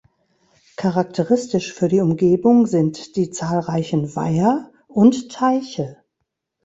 [0.77, 5.97] Charakteristisch für die Umgebung sind die zahlreichen Weiher und Teiche.